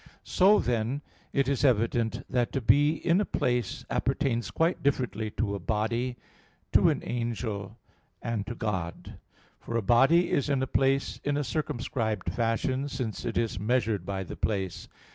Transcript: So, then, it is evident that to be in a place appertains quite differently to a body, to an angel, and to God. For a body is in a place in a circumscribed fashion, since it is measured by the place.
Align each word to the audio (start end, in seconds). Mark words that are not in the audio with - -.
So, 0.23 0.57
then, 0.57 1.03
it 1.31 1.47
is 1.47 1.63
evident 1.63 2.23
that 2.27 2.51
to 2.53 2.59
be 2.59 2.93
in 2.95 3.21
a 3.21 3.23
place 3.23 3.85
appertains 3.87 4.49
quite 4.49 4.81
differently 4.81 5.29
to 5.37 5.53
a 5.53 5.59
body, 5.59 6.17
to 6.71 6.89
an 6.89 7.03
angel, 7.05 7.77
and 8.19 8.47
to 8.47 8.55
God. 8.55 9.19
For 9.59 9.77
a 9.77 9.83
body 9.83 10.31
is 10.31 10.49
in 10.49 10.63
a 10.63 10.65
place 10.65 11.21
in 11.23 11.37
a 11.37 11.43
circumscribed 11.43 12.33
fashion, 12.33 12.87
since 12.89 13.25
it 13.25 13.37
is 13.37 13.59
measured 13.59 14.03
by 14.03 14.23
the 14.23 14.35
place. 14.35 14.87